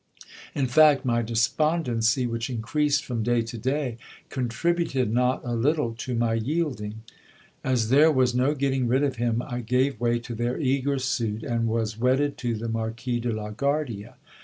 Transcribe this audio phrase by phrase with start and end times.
[0.55, 3.97] In fact, my despondency, which increased from day to day,
[4.29, 7.03] contributed not a little to my yielding.
[7.63, 11.43] As there was no getting rid of him, I gave way to their eager suit,
[11.43, 14.15] and was wedded to the Marquis de la Guardia.